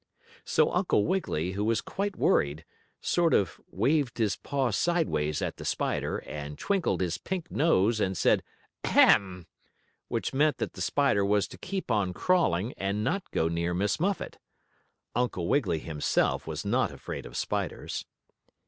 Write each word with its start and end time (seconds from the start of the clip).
So 0.43 0.71
Uncle 0.73 1.05
Wiggily, 1.05 1.51
who 1.51 1.63
was 1.63 1.79
quite 1.79 2.15
worried, 2.15 2.65
sort 3.01 3.35
of 3.35 3.61
waved 3.69 4.17
his 4.17 4.35
paw 4.35 4.71
sideways 4.71 5.43
at 5.43 5.57
the 5.57 5.63
spider, 5.63 6.23
and 6.25 6.57
twinkled 6.57 7.01
his 7.01 7.19
pink 7.19 7.51
nose 7.51 7.99
and 7.99 8.17
said 8.17 8.41
"Ahem!" 8.83 9.45
which 10.07 10.33
meant 10.33 10.57
that 10.57 10.73
the 10.73 10.81
spider 10.81 11.23
was 11.23 11.47
to 11.49 11.57
keep 11.59 11.91
on 11.91 12.13
crawling, 12.13 12.73
and 12.77 13.03
not 13.03 13.29
go 13.29 13.47
near 13.47 13.75
Miss 13.75 13.99
Muffet. 13.99 14.39
Uncle 15.13 15.47
Wiggily 15.47 15.77
himself 15.77 16.47
was 16.47 16.65
not 16.65 16.91
afraid 16.91 17.27
of 17.27 17.37
spiders. 17.37 18.03